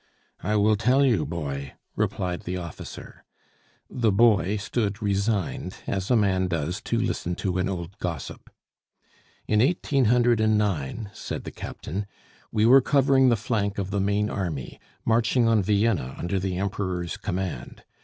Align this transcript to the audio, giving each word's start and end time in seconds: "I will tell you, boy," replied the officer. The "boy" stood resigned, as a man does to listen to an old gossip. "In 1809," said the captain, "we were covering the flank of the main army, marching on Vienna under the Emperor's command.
"I 0.41 0.55
will 0.55 0.77
tell 0.77 1.05
you, 1.05 1.27
boy," 1.27 1.73
replied 1.95 2.41
the 2.41 2.57
officer. 2.57 3.23
The 3.87 4.11
"boy" 4.11 4.57
stood 4.57 4.99
resigned, 4.99 5.75
as 5.85 6.09
a 6.09 6.15
man 6.15 6.47
does 6.47 6.81
to 6.85 6.97
listen 6.97 7.35
to 7.35 7.59
an 7.59 7.69
old 7.69 7.99
gossip. 7.99 8.49
"In 9.47 9.59
1809," 9.59 11.11
said 11.13 11.43
the 11.43 11.51
captain, 11.51 12.07
"we 12.51 12.65
were 12.65 12.81
covering 12.81 13.29
the 13.29 13.35
flank 13.37 13.77
of 13.77 13.91
the 13.91 13.99
main 14.01 14.27
army, 14.31 14.79
marching 15.05 15.47
on 15.47 15.61
Vienna 15.61 16.15
under 16.17 16.39
the 16.39 16.57
Emperor's 16.57 17.15
command. 17.15 17.83